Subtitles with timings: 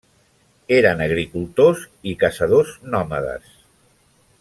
[0.77, 3.57] Eren agricultors i caçadors nòmades.